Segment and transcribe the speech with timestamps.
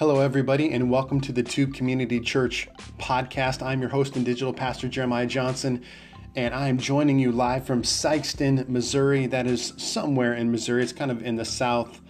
[0.00, 3.62] Hello, everybody, and welcome to the Tube Community Church podcast.
[3.62, 5.84] I'm your host and digital pastor, Jeremiah Johnson,
[6.34, 9.28] and I am joining you live from Sikeston, Missouri.
[9.28, 10.82] That is somewhere in Missouri.
[10.82, 12.00] It's kind of in the south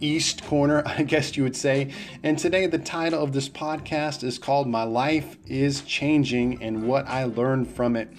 [0.00, 1.92] east corner, I guess you would say.
[2.24, 7.06] And today, the title of this podcast is called My Life is Changing and What
[7.06, 8.12] I Learned from It.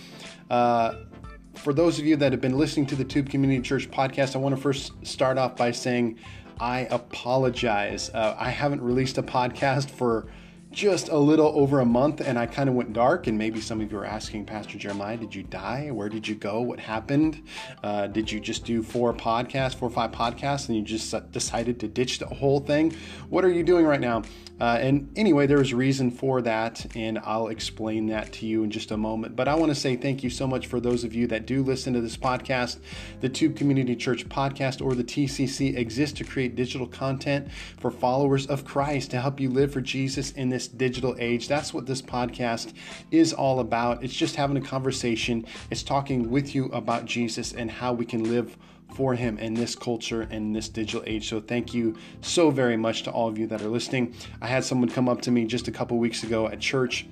[0.49, 0.93] Uh,
[1.55, 4.39] for those of you that have been listening to the Tube Community Church podcast, I
[4.39, 6.17] want to first start off by saying,
[6.61, 8.11] I apologize.
[8.13, 10.27] Uh, I haven't released a podcast for
[10.71, 13.27] just a little over a month and I kind of went dark.
[13.27, 15.89] And maybe some of you are asking, Pastor Jeremiah, did you die?
[15.91, 16.61] Where did you go?
[16.61, 17.41] What happened?
[17.83, 21.79] Uh, did you just do four podcasts, four or five podcasts, and you just decided
[21.81, 22.95] to ditch the whole thing?
[23.29, 24.23] What are you doing right now?
[24.61, 28.69] Uh, and anyway, there's a reason for that, and I'll explain that to you in
[28.69, 29.35] just a moment.
[29.35, 31.63] But I want to say thank you so much for those of you that do
[31.63, 32.77] listen to this podcast.
[33.21, 37.47] The Tube Community Church podcast or the TCC exists to create digital content
[37.79, 41.47] for followers of Christ to help you live for Jesus in this digital age.
[41.47, 42.73] That's what this podcast
[43.11, 44.03] is all about.
[44.03, 48.23] It's just having a conversation, it's talking with you about Jesus and how we can
[48.23, 48.57] live
[48.95, 51.29] for him in this culture and this digital age.
[51.29, 54.13] So thank you so very much to all of you that are listening.
[54.41, 57.07] I had someone come up to me just a couple weeks ago at church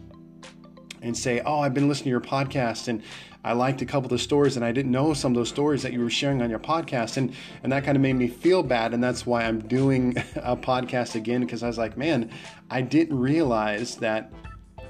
[1.02, 3.02] and say, "Oh, I've been listening to your podcast and
[3.44, 5.83] I liked a couple of the stories and I didn't know some of those stories
[5.83, 7.33] that you were sharing on your podcast." And
[7.64, 11.16] and that kind of made me feel bad and that's why I'm doing a podcast
[11.16, 12.31] again because I was like, "Man,
[12.69, 14.31] I didn't realize that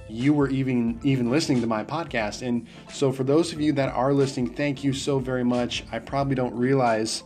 [0.10, 2.46] you were even even listening to my podcast.
[2.46, 5.84] And so for those of you that are listening, thank you so very much.
[5.92, 7.24] I probably don't realize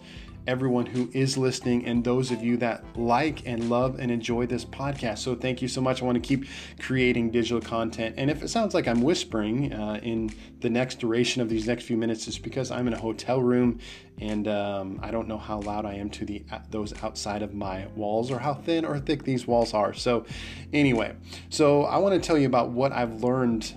[0.48, 4.66] everyone who is listening and those of you that like and love and enjoy this
[4.66, 5.20] podcast.
[5.20, 6.02] So, thank you so much.
[6.02, 6.46] I want to keep
[6.80, 8.16] creating digital content.
[8.18, 11.84] And if it sounds like I'm whispering uh, in the next duration of these next
[11.84, 13.80] few minutes, it's because I'm in a hotel room
[14.20, 17.88] and um, I don't know how loud I am to the those outside of my
[17.96, 19.94] walls or how thin or thick these walls are.
[19.94, 20.26] So,
[20.72, 21.16] anyway,
[21.50, 23.74] so I want to tell you about what I've learned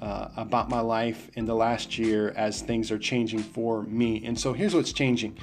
[0.00, 4.24] uh, about my life in the last year as things are changing for me.
[4.24, 5.36] And so here's what's changing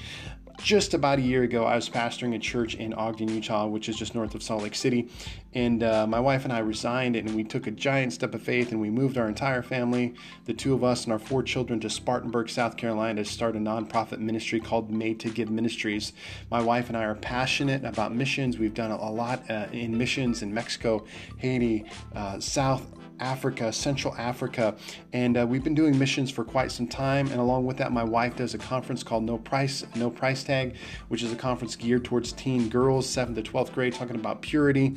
[0.57, 3.95] just about a year ago, I was pastoring a church in Ogden, Utah, which is
[3.95, 5.09] just north of Salt Lake City.
[5.53, 8.71] And uh, my wife and I resigned, and we took a giant step of faith,
[8.71, 10.13] and we moved our entire family,
[10.45, 13.59] the two of us and our four children, to Spartanburg, South Carolina, to start a
[13.59, 16.13] nonprofit ministry called Made to Give Ministries.
[16.51, 18.57] My wife and I are passionate about missions.
[18.57, 21.05] We've done a lot uh, in missions in Mexico,
[21.37, 22.85] Haiti, uh, South
[23.19, 24.75] Africa, Central Africa,
[25.13, 27.27] and uh, we've been doing missions for quite some time.
[27.27, 30.75] And along with that, my wife does a conference called No Price, No Price Tag,
[31.07, 34.95] which is a conference geared towards teen girls, 7th to 12th grade, talking about purity,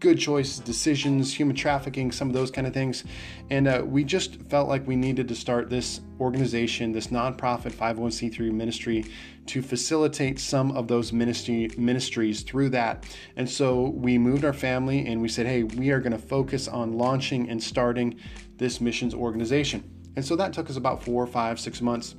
[0.00, 3.04] good choices, decisions, human trafficking, some of those kind of things.
[3.50, 8.52] And uh, we just felt like we needed to start this organization, this nonprofit 501c3
[8.52, 9.04] ministry
[9.46, 13.04] to facilitate some of those ministry ministries through that.
[13.36, 16.68] And so we moved our family and we said, hey, we are going to focus
[16.68, 18.18] on launching and starting
[18.56, 19.82] this missions organization.
[20.16, 22.14] And so that took us about four, five, six months.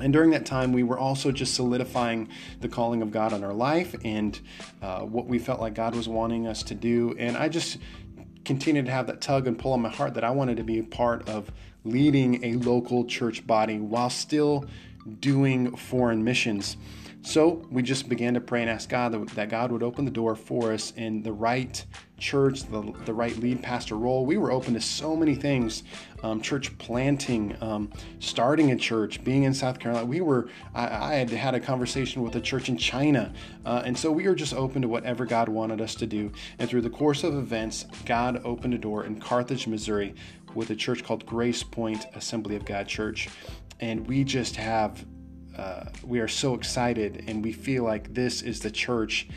[0.00, 2.28] And during that time, we were also just solidifying
[2.60, 4.40] the calling of God on our life and
[4.80, 7.14] uh, what we felt like God was wanting us to do.
[7.18, 7.76] And I just
[8.44, 10.78] continued to have that tug and pull on my heart that I wanted to be
[10.78, 11.52] a part of
[11.84, 14.64] leading a local church body while still
[15.20, 16.76] doing foreign missions.
[17.22, 20.34] So we just began to pray and ask God that God would open the door
[20.34, 21.84] for us in the right
[22.16, 24.24] church, the, the right lead pastor role.
[24.24, 25.82] We were open to so many things
[26.22, 30.06] um, church planting, um, starting a church, being in South Carolina.
[30.06, 33.32] We were, I, I had had a conversation with a church in China.
[33.64, 36.32] Uh, and so we were just open to whatever God wanted us to do.
[36.58, 40.14] And through the course of events, God opened a door in Carthage, Missouri
[40.54, 43.28] with a church called Grace Point Assembly of God Church.
[43.80, 45.04] And we just have
[45.56, 49.28] uh, we are so excited and we feel like this is the church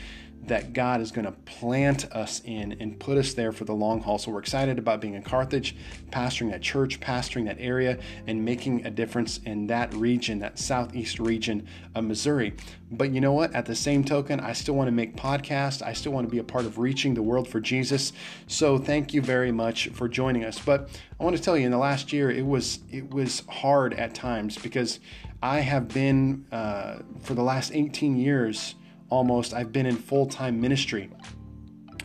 [0.46, 4.00] that God is going to plant us in and put us there for the long
[4.00, 4.18] haul.
[4.18, 5.76] So we're excited about being in Carthage,
[6.10, 11.18] pastoring that church, pastoring that area, and making a difference in that region, that southeast
[11.18, 12.54] region of Missouri.
[12.90, 13.54] But you know what?
[13.54, 15.82] At the same token, I still want to make podcasts.
[15.82, 18.12] I still want to be a part of reaching the world for Jesus.
[18.46, 20.58] So thank you very much for joining us.
[20.58, 20.88] But
[21.18, 24.14] I want to tell you, in the last year, it was it was hard at
[24.14, 25.00] times because
[25.42, 28.74] I have been uh, for the last 18 years
[29.14, 31.08] almost, I've been in full time ministry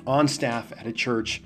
[0.05, 1.41] on staff at a church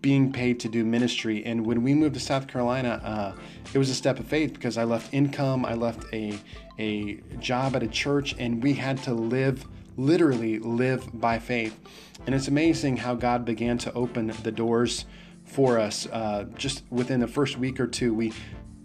[0.00, 1.44] being paid to do ministry.
[1.44, 3.40] And when we moved to South Carolina, uh,
[3.74, 6.38] it was a step of faith because I left income, I left a,
[6.78, 11.78] a job at a church, and we had to live, literally live by faith.
[12.24, 15.04] And it's amazing how God began to open the doors
[15.44, 16.06] for us.
[16.06, 18.32] Uh, just within the first week or two, we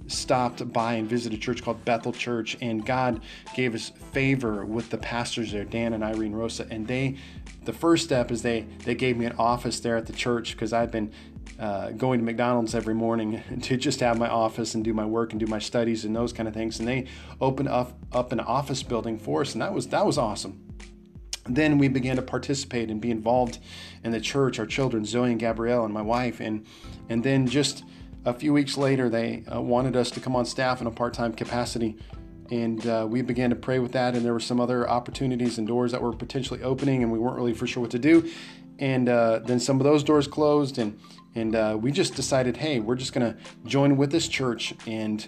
[0.07, 3.21] stopped by and visited a church called Bethel Church, and God
[3.55, 6.67] gave us favor with the pastors there, Dan and Irene Rosa.
[6.69, 7.17] And they,
[7.63, 10.73] the first step is they they gave me an office there at the church because
[10.73, 11.11] I've been
[11.59, 15.31] uh, going to McDonald's every morning to just have my office and do my work
[15.31, 16.79] and do my studies and those kind of things.
[16.79, 17.05] And they
[17.39, 20.59] opened up up an office building for us, and that was that was awesome.
[21.45, 23.59] Then we began to participate and be involved
[24.03, 24.59] in the church.
[24.59, 26.65] Our children, Zoe and Gabrielle, and my wife, and
[27.09, 27.83] and then just
[28.25, 31.33] a few weeks later, they uh, wanted us to come on staff in a part-time
[31.33, 31.97] capacity,
[32.51, 34.15] and uh, we began to pray with that.
[34.15, 37.37] And there were some other opportunities and doors that were potentially opening, and we weren't
[37.37, 38.29] really for sure what to do.
[38.79, 40.99] And uh, then some of those doors closed, and
[41.35, 45.27] and uh, we just decided, hey, we're just going to join with this church and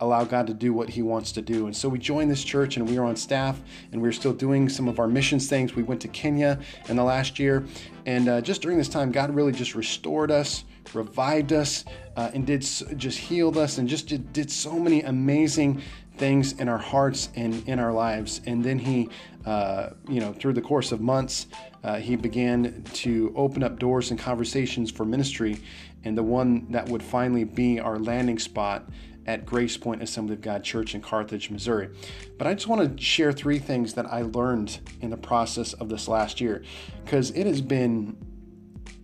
[0.00, 1.66] allow God to do what He wants to do.
[1.66, 3.60] And so we joined this church and we were on staff
[3.92, 5.76] and we were still doing some of our missions things.
[5.76, 6.58] We went to Kenya
[6.88, 7.64] in the last year.
[8.06, 10.64] And uh, just during this time, God really just restored us,
[10.94, 11.84] revived us,
[12.16, 12.62] uh, and did
[12.96, 15.82] just healed us and just did, did so many amazing
[16.16, 18.40] things in our hearts and in our lives.
[18.46, 19.08] And then He,
[19.44, 21.46] uh, you know, through the course of months,
[21.84, 25.60] uh, He began to open up doors and conversations for ministry.
[26.04, 28.88] And the one that would finally be our landing spot
[29.30, 31.88] at Grace Point Assembly of God Church in Carthage, Missouri.
[32.36, 35.88] But I just want to share three things that I learned in the process of
[35.88, 36.64] this last year
[37.04, 38.16] because it has been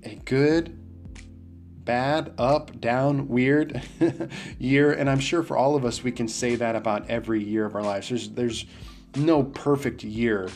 [0.03, 0.77] a good,
[1.85, 3.81] bad, up, down, weird
[4.59, 4.93] year.
[4.93, 7.77] And I'm sure for all of us, we can say that about every year of
[7.77, 8.09] our lives.
[8.09, 8.67] There's, there's
[9.15, 10.49] no perfect year.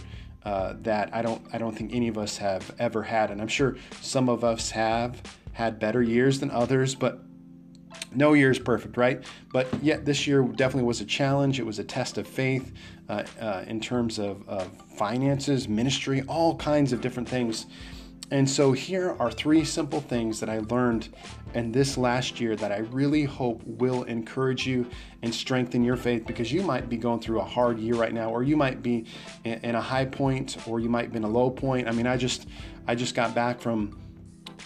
[0.42, 3.46] Uh, that I don't I don't think any of us have ever had, and I'm
[3.46, 5.20] sure some of us have
[5.52, 7.20] had better years than others, but
[8.14, 9.22] no year is perfect, right?
[9.52, 11.58] But yet this year definitely was a challenge.
[11.58, 12.72] It was a test of faith
[13.08, 17.66] uh, uh, in terms of, of finances, ministry, all kinds of different things.
[18.32, 21.08] And so here are three simple things that I learned
[21.54, 24.86] in this last year that I really hope will encourage you
[25.22, 28.30] and strengthen your faith because you might be going through a hard year right now
[28.30, 29.06] or you might be
[29.42, 31.88] in a high point or you might be in a low point.
[31.88, 32.46] I mean, I just
[32.86, 33.98] I just got back from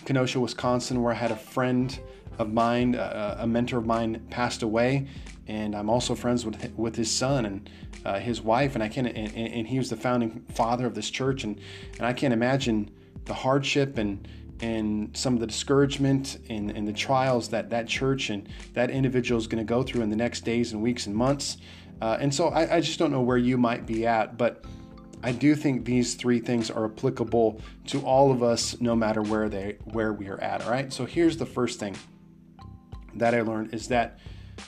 [0.05, 1.99] Kenosha, Wisconsin where I had a friend
[2.39, 5.07] of mine, uh, a mentor of mine, passed away,
[5.47, 7.71] and I'm also friends with with his son and
[8.05, 11.11] uh, his wife, and I can and, and, he was the founding father of this
[11.11, 11.59] church, and
[11.99, 12.91] and I can't imagine
[13.25, 14.27] the hardship and
[14.61, 19.39] and some of the discouragement and, and the trials that that church and that individual
[19.39, 21.57] is going to go through in the next days and weeks and months.
[22.01, 24.65] Uh, and so I, I just don't know where you might be at, but
[25.23, 29.49] I do think these three things are applicable to all of us, no matter where
[29.49, 30.63] they where we are at.
[30.63, 30.93] All right.
[30.93, 31.97] So here's the first thing
[33.17, 34.19] that I learned is that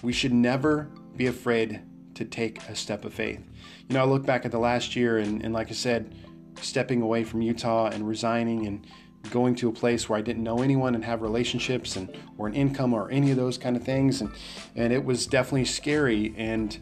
[0.02, 1.80] we should never be afraid
[2.14, 3.40] to take a step of faith.
[3.88, 6.14] You know, I look back at the last year, and, and like I said,
[6.60, 8.86] stepping away from Utah and resigning and
[9.30, 12.54] going to a place where I didn't know anyone and have relationships and or an
[12.54, 14.30] income or any of those kind of things, and
[14.74, 16.34] and it was definitely scary.
[16.36, 16.78] And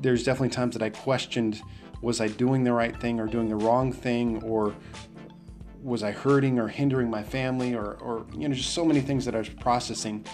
[0.00, 1.62] there's definitely times that I questioned,
[2.02, 4.74] was I doing the right thing or doing the wrong thing, or
[5.82, 9.24] was I hurting or hindering my family, or or you know, just so many things
[9.24, 10.26] that I was processing.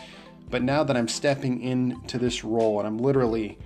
[0.50, 3.58] But now that I'm stepping into this role and I'm literally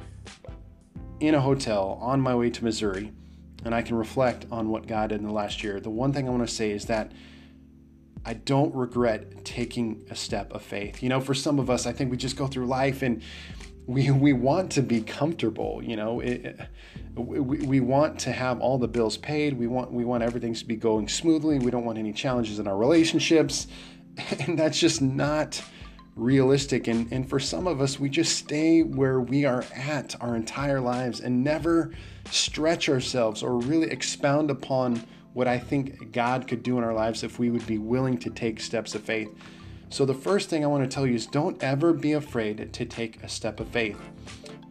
[1.20, 3.12] in a hotel on my way to Missouri,
[3.64, 6.26] and I can reflect on what God did in the last year, the one thing
[6.26, 7.12] I want to say is that
[8.24, 11.02] I don't regret taking a step of faith.
[11.02, 13.22] You know, for some of us, I think we just go through life and
[13.86, 15.82] we we want to be comfortable.
[15.82, 16.58] You know, it,
[17.16, 19.54] we, we want to have all the bills paid.
[19.54, 21.58] We want we want everything to be going smoothly.
[21.58, 23.66] We don't want any challenges in our relationships,
[24.40, 25.60] and that's just not
[26.16, 26.88] realistic.
[26.88, 30.80] And, and for some of us, we just stay where we are at our entire
[30.80, 31.92] lives and never
[32.30, 35.02] stretch ourselves or really expound upon
[35.32, 38.30] what I think God could do in our lives if we would be willing to
[38.30, 39.30] take steps of faith.
[39.88, 42.84] So, the first thing I want to tell you is don't ever be afraid to
[42.86, 43.98] take a step of faith.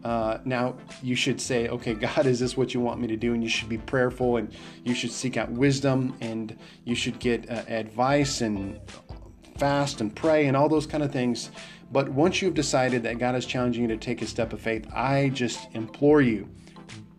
[0.03, 3.33] Uh, now, you should say, okay, God, is this what you want me to do?
[3.33, 4.51] And you should be prayerful and
[4.83, 8.79] you should seek out wisdom and you should get uh, advice and
[9.61, 11.51] fast and pray and all those kind of things.
[11.91, 14.87] But once you've decided that God is challenging you to take a step of faith,
[14.91, 16.49] I just implore you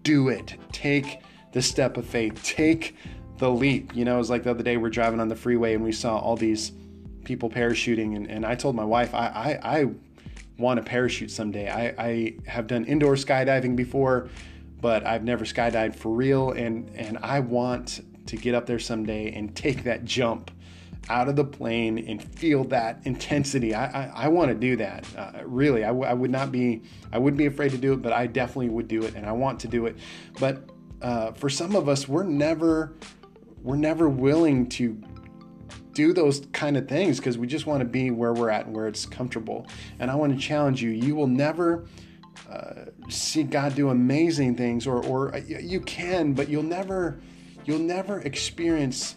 [0.03, 0.57] do it.
[0.73, 1.21] Take
[1.53, 2.43] the step of faith.
[2.43, 2.97] Take
[3.39, 3.95] the leap.
[3.95, 5.93] You know, it was like the other day we're driving on the freeway and we
[5.93, 6.73] saw all these
[7.23, 8.17] people parachuting.
[8.17, 9.29] And, and I told my wife, I,
[9.63, 9.91] I, I
[10.59, 11.71] want to parachute someday.
[11.71, 14.31] I, I have done indoor skydiving before,
[14.81, 16.51] but I've never skydived for real.
[16.51, 20.51] And, and I want to get up there someday and take that jump
[21.09, 23.75] out of the plane and feel that intensity.
[23.75, 25.07] I, I, I want to do that.
[25.17, 26.83] Uh, really, I, w- I would not be,
[27.13, 29.33] I wouldn't be afraid to do it, but I definitely would do it and I
[29.33, 29.97] want to do it.
[30.39, 32.95] But uh, for some of us, we're never,
[33.63, 35.01] we're never willing to
[35.93, 38.75] do those kind of things because we just want to be where we're at and
[38.75, 39.67] where it's comfortable.
[39.99, 41.87] And I want to challenge you you will never
[42.51, 47.21] uh, see God do amazing things, or, or uh, you can, but you'll never,
[47.65, 49.17] you'll never experience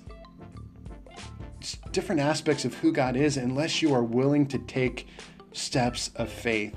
[1.92, 5.08] different aspects of who God is unless you are willing to take
[5.52, 6.76] steps of faith.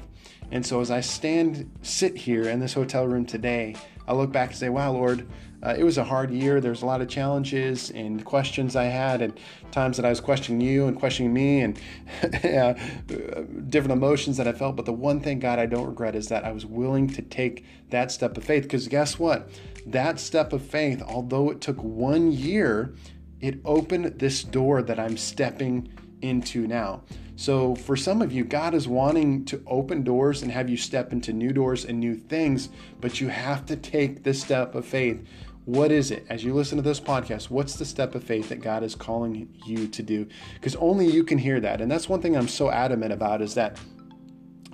[0.50, 3.76] And so as I stand, sit here in this hotel room today,
[4.06, 5.28] I look back and say, wow, Lord,
[5.62, 6.60] uh, it was a hard year.
[6.60, 9.38] There's a lot of challenges and questions I had, and
[9.72, 11.78] times that I was questioning you and questioning me, and
[13.70, 14.76] different emotions that I felt.
[14.76, 17.64] But the one thing, God, I don't regret is that I was willing to take
[17.90, 18.62] that step of faith.
[18.62, 19.50] Because guess what?
[19.84, 22.94] That step of faith, although it took one year,
[23.40, 25.88] it opened this door that I'm stepping
[26.22, 27.02] into now.
[27.36, 31.12] So, for some of you, God is wanting to open doors and have you step
[31.12, 32.68] into new doors and new things,
[33.00, 35.24] but you have to take the step of faith.
[35.64, 36.26] What is it?
[36.28, 39.54] As you listen to this podcast, what's the step of faith that God is calling
[39.64, 40.26] you to do?
[40.54, 41.80] Because only you can hear that.
[41.80, 43.78] And that's one thing I'm so adamant about is that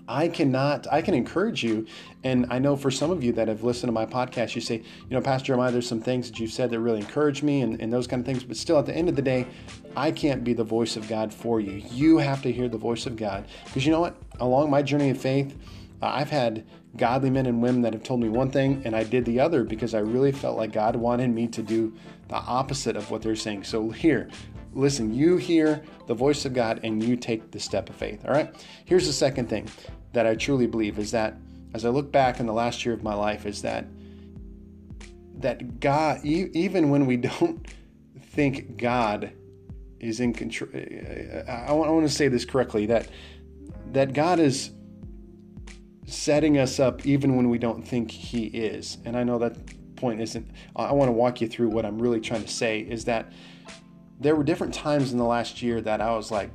[0.07, 1.87] I cannot, I can encourage you.
[2.23, 4.77] And I know for some of you that have listened to my podcast, you say,
[4.77, 7.81] you know, Pastor Jeremiah, there's some things that you've said that really encourage me and,
[7.81, 8.45] and those kind of things.
[8.45, 9.47] But still, at the end of the day,
[9.97, 11.83] I can't be the voice of God for you.
[11.91, 13.47] You have to hear the voice of God.
[13.65, 14.17] Because you know what?
[14.41, 15.57] Along my journey of faith,
[16.03, 19.25] I've had godly men and women that have told me one thing and I did
[19.25, 21.93] the other because I really felt like God wanted me to do
[22.29, 23.65] the opposite of what they're saying.
[23.65, 24.29] So here,
[24.75, 28.25] listen, you hear the voice of God and you take the step of faith.
[28.25, 28.55] All right.
[28.85, 29.69] Here's the second thing
[30.13, 31.37] that I truly believe is that
[31.75, 33.87] as I look back in the last year of my life, is that
[35.39, 37.67] that God, even when we don't
[38.19, 39.33] think God
[40.01, 43.09] is in control, eh, eh, I want, to say this correctly that
[43.93, 44.71] that God is
[46.07, 48.99] setting us up even when we don't think He is.
[49.05, 49.57] And I know that
[49.97, 50.49] point isn't.
[50.77, 53.33] I want to walk you through what I'm really trying to say is that
[54.21, 56.51] there were different times in the last year that I was like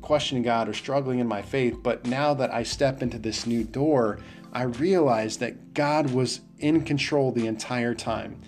[0.00, 1.78] questioning God or struggling in my faith.
[1.82, 4.18] But now that I step into this new door,
[4.52, 8.40] I realize that God was in control the entire time.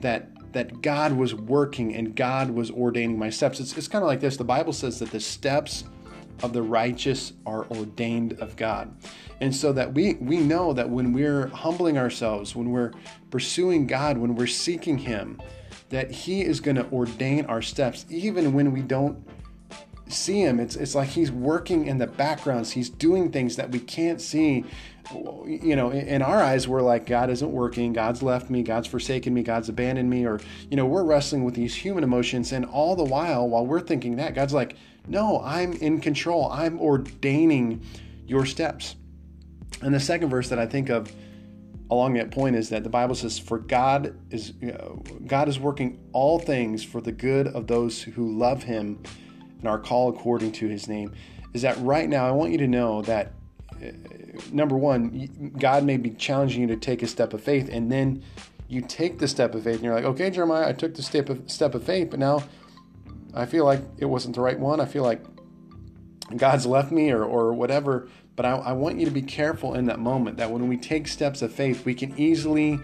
[0.00, 3.60] That that God was working and God was ordaining my steps.
[3.60, 4.36] It's, it's kind of like this.
[4.38, 5.84] The Bible says that the steps
[6.42, 8.96] of the righteous are ordained of God.
[9.40, 12.92] And so that we we know that when we're humbling ourselves, when we're
[13.30, 15.40] pursuing God, when we're seeking him,
[15.90, 19.24] that he is going to ordain our steps even when we don't
[20.08, 20.60] see him.
[20.60, 22.72] It's it's like he's working in the backgrounds.
[22.72, 24.64] He's doing things that we can't see.
[25.14, 27.92] You know, in our eyes, we're like, God isn't working.
[27.92, 28.62] God's left me.
[28.62, 29.42] God's forsaken me.
[29.44, 30.26] God's abandoned me.
[30.26, 32.50] Or, you know, we're wrestling with these human emotions.
[32.50, 34.76] And all the while, while we're thinking that, God's like,
[35.06, 36.50] no, I'm in control.
[36.50, 37.82] I'm ordaining
[38.26, 38.96] your steps.
[39.80, 41.12] And the second verse that I think of
[41.90, 44.52] along that point is that the Bible says, "For God is
[45.26, 49.02] God is working all things for the good of those who love Him
[49.58, 51.12] and are called according to His name."
[51.52, 52.26] Is that right now?
[52.26, 53.32] I want you to know that
[53.72, 53.86] uh,
[54.52, 58.22] number one, God may be challenging you to take a step of faith, and then
[58.68, 61.28] you take the step of faith, and you're like, "Okay, Jeremiah, I took the step
[61.28, 62.42] of step of faith, but now."
[63.36, 64.80] I feel like it wasn't the right one.
[64.80, 65.22] I feel like
[66.34, 68.08] God's left me or, or whatever.
[68.36, 71.08] But I, I want you to be careful in that moment that when we take
[71.08, 72.78] steps of faith, we can easily.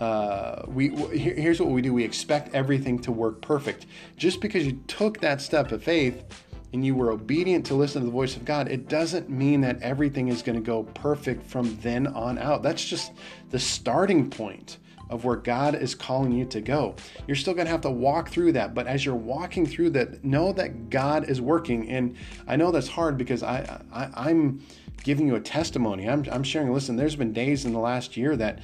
[0.00, 3.86] Uh, we here's what we do: we expect everything to work perfect.
[4.16, 6.24] Just because you took that step of faith
[6.72, 9.80] and you were obedient to listen to the voice of God, it doesn't mean that
[9.80, 12.62] everything is going to go perfect from then on out.
[12.62, 13.12] That's just
[13.50, 16.96] the starting point of where God is calling you to go.
[17.26, 20.24] You're still going to have to walk through that, but as you're walking through that,
[20.24, 21.88] know that God is working.
[21.88, 22.16] And
[22.48, 24.62] I know that's hard because I, I am
[25.02, 26.08] giving you a testimony.
[26.08, 26.72] I'm, I'm sharing.
[26.72, 28.60] Listen, there's been days in the last year that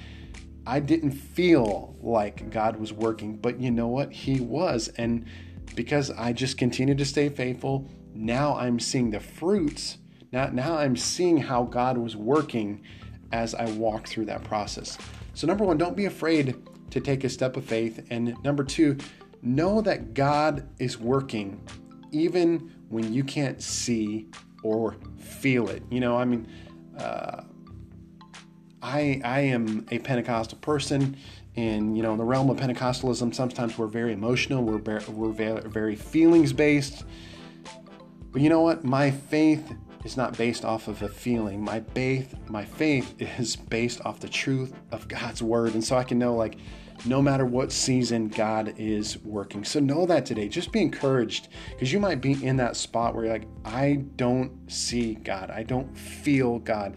[0.66, 4.12] I didn't feel like God was working, but you know what?
[4.12, 5.26] He was, and
[5.74, 9.98] because I just continued to stay faithful, now I'm seeing the fruits.
[10.30, 12.82] Now, now I'm seeing how God was working
[13.32, 14.98] as I walk through that process.
[15.34, 16.56] So, number one, don't be afraid
[16.90, 18.06] to take a step of faith.
[18.10, 18.98] And number two,
[19.40, 21.60] know that God is working
[22.12, 24.28] even when you can't see
[24.62, 25.82] or feel it.
[25.90, 26.48] You know, I mean,
[26.98, 27.42] uh,
[28.82, 31.16] I I am a Pentecostal person,
[31.56, 35.96] and you know, in the realm of Pentecostalism, sometimes we're very emotional, we're we're very
[35.96, 37.04] feelings based.
[38.32, 38.82] But you know what?
[38.84, 41.62] My faith is not based off of a feeling.
[41.62, 45.74] My faith, my faith is based off the truth of God's word.
[45.74, 46.56] And so I can know like
[47.04, 49.64] no matter what season God is working.
[49.64, 50.48] So know that today.
[50.48, 54.70] Just be encouraged because you might be in that spot where you're like, I don't
[54.70, 55.50] see God.
[55.50, 56.96] I don't feel God.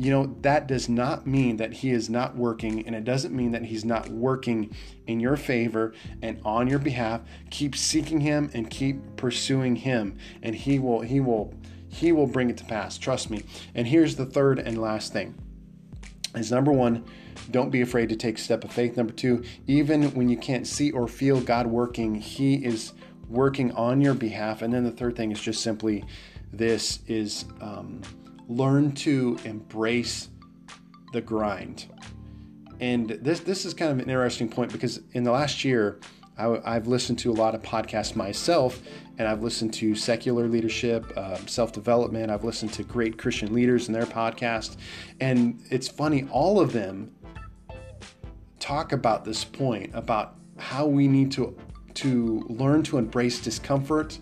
[0.00, 3.50] you know, that does not mean that He is not working, and it doesn't mean
[3.50, 4.74] that He's not working
[5.08, 5.92] in your favor
[6.22, 7.20] and on your behalf.
[7.50, 11.52] Keep seeking Him and keep pursuing Him, and He will, He will,
[11.88, 12.98] He will bring it to pass.
[12.98, 13.42] Trust me.
[13.74, 15.34] And here's the third and last thing:
[16.34, 17.04] is number one,
[17.50, 18.96] don't be afraid to take a step of faith.
[18.96, 22.92] Number two, even when you can't see or feel God working, He is
[23.28, 24.62] working on your behalf.
[24.62, 26.04] And then the third thing is just simply
[26.52, 28.02] this: is um,
[28.48, 30.28] learn to embrace
[31.12, 31.86] the grind.
[32.80, 35.98] And this this is kind of an interesting point because in the last year,
[36.38, 38.80] I, have listened to a lot of podcasts myself,
[39.18, 42.30] and I've listened to secular leadership, uh, self development.
[42.30, 44.76] I've listened to great Christian leaders and their podcast,
[45.20, 46.28] and it's funny.
[46.30, 47.10] All of them
[48.60, 51.56] talk about this point about how we need to
[51.94, 54.18] to learn to embrace discomfort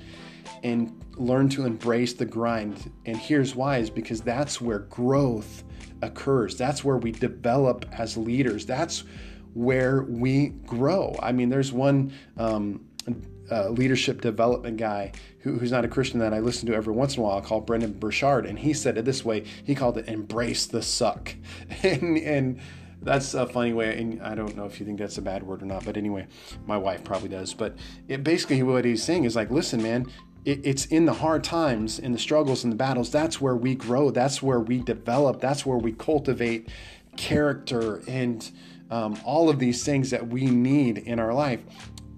[0.62, 2.90] and learn to embrace the grind.
[3.04, 5.64] And here's why is because that's where growth
[6.02, 6.56] occurs.
[6.56, 8.64] That's where we develop as leaders.
[8.64, 9.04] That's
[9.56, 11.16] where we grow.
[11.22, 12.84] I mean, there's one um,
[13.50, 17.16] uh, leadership development guy who, who's not a Christian that I listen to every once
[17.16, 19.44] in a while called Brendon Burchard, and he said it this way.
[19.64, 21.34] He called it "embrace the suck,"
[21.82, 22.60] and and
[23.00, 23.98] that's a funny way.
[23.98, 26.26] And I don't know if you think that's a bad word or not, but anyway,
[26.66, 27.54] my wife probably does.
[27.54, 27.76] But
[28.08, 30.06] it, basically, what he's saying is like, listen, man,
[30.44, 33.10] it's in the hard times, in the struggles, and the battles.
[33.10, 34.10] That's where we grow.
[34.10, 35.40] That's where we develop.
[35.40, 36.68] That's where we cultivate
[37.16, 38.50] character and
[38.90, 41.61] um, all of these things that we need in our life.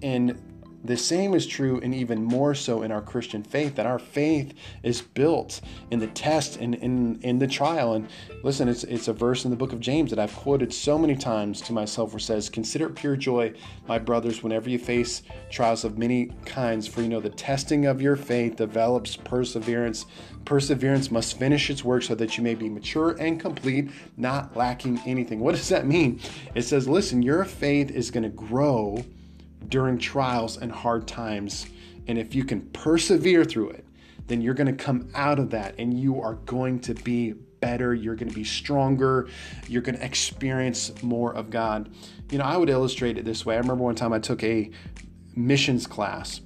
[0.01, 0.39] And
[0.83, 4.53] the same is true, and even more so in our Christian faith, that our faith
[4.81, 5.59] is built
[5.91, 7.93] in the test and in, in the trial.
[7.93, 8.07] And
[8.43, 11.17] listen, it's, it's a verse in the book of James that I've quoted so many
[11.17, 13.53] times to myself where says, Consider it pure joy,
[13.87, 18.01] my brothers, whenever you face trials of many kinds, for you know the testing of
[18.01, 20.05] your faith develops perseverance.
[20.45, 24.99] Perseverance must finish its work so that you may be mature and complete, not lacking
[25.05, 25.41] anything.
[25.41, 26.21] What does that mean?
[26.55, 29.03] It says, Listen, your faith is going to grow
[29.67, 31.67] during trials and hard times.
[32.07, 33.85] And if you can persevere through it,
[34.27, 37.93] then you're going to come out of that and you are going to be better.
[37.93, 39.27] You're going to be stronger.
[39.67, 41.89] You're going to experience more of God.
[42.31, 43.55] You know, I would illustrate it this way.
[43.55, 44.69] I remember one time I took a
[45.35, 46.41] missions class,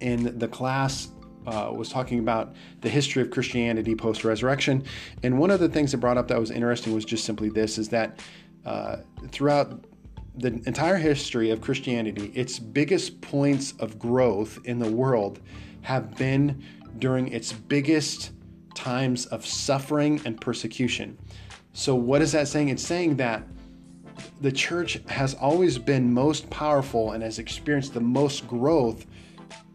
[0.00, 1.08] and the class
[1.46, 4.84] uh, was talking about the history of Christianity post resurrection.
[5.22, 7.78] And one of the things that brought up that was interesting was just simply this
[7.78, 8.20] is that
[8.64, 8.98] uh,
[9.28, 9.84] throughout
[10.36, 15.40] the entire history of Christianity, its biggest points of growth in the world
[15.82, 16.62] have been
[16.98, 18.32] during its biggest
[18.74, 21.16] times of suffering and persecution.
[21.72, 22.68] So, what is that saying?
[22.68, 23.44] It's saying that
[24.40, 29.06] the church has always been most powerful and has experienced the most growth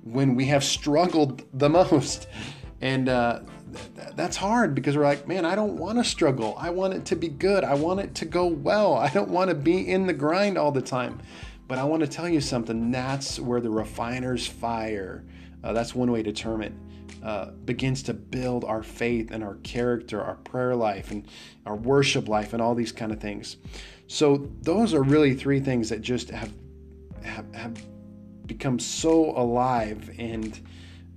[0.04, 2.28] when we have struggled the most.
[2.82, 3.42] And uh,
[4.16, 6.56] that's hard because we're like, man, I don't want to struggle.
[6.58, 7.64] I want it to be good.
[7.64, 8.96] I want it to go well.
[8.96, 11.22] I don't want to be in the grind all the time.
[11.68, 12.92] But I want to tell you something.
[12.92, 15.24] That's where the refiner's fire,
[15.64, 16.74] uh, that's one way to term it,
[17.24, 21.28] uh, begins to build our faith and our character, our prayer life, and
[21.68, 23.58] our worship life, and all these kind of things.
[24.08, 26.52] So those are really three things that just have
[27.24, 27.86] have, have
[28.48, 30.60] become so alive and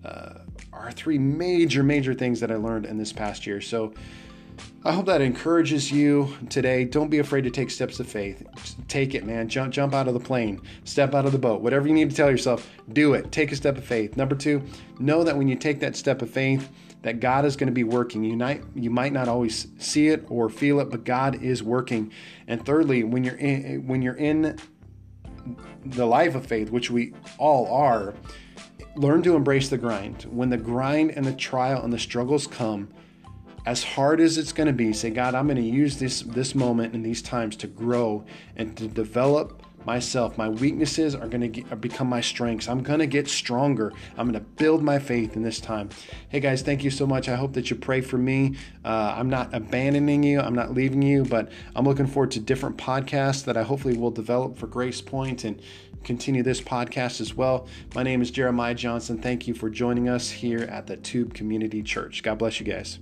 [0.05, 0.41] uh,
[0.73, 3.61] are three major, major things that I learned in this past year.
[3.61, 3.93] So
[4.85, 6.85] I hope that encourages you today.
[6.85, 8.45] Don't be afraid to take steps of faith.
[8.89, 9.49] take it, man.
[9.49, 11.61] Jump, jump out of the plane, step out of the boat.
[11.61, 13.31] Whatever you need to tell yourself, do it.
[13.31, 14.17] Take a step of faith.
[14.17, 14.63] Number two,
[14.99, 16.71] know that when you take that step of faith,
[17.03, 18.25] that God is going to be working.
[18.25, 22.13] You might, you might not always see it or feel it, but God is working.
[22.47, 24.59] And thirdly, when you're in, when you're in
[25.85, 28.15] the life of faith, which we all are,
[28.97, 30.23] learn to embrace the grind.
[30.25, 32.89] When the grind and the trial and the struggles come,
[33.65, 36.55] as hard as it's going to be, say, God, I'm going to use this this
[36.55, 38.25] moment and these times to grow
[38.57, 40.37] and to develop myself.
[40.38, 42.68] My weaknesses are going to become my strengths.
[42.68, 43.92] I'm going to get stronger.
[44.16, 45.90] I'm going to build my faith in this time.
[46.29, 47.29] Hey guys, thank you so much.
[47.29, 48.57] I hope that you pray for me.
[48.85, 50.40] Uh, I'm not abandoning you.
[50.40, 54.11] I'm not leaving you, but I'm looking forward to different podcasts that I hopefully will
[54.11, 55.61] develop for Grace Point and
[56.05, 57.68] continue this podcast as well.
[57.95, 59.18] My name is Jeremiah Johnson.
[59.18, 62.23] Thank you for joining us here at the Tube Community Church.
[62.23, 62.99] God bless you guys.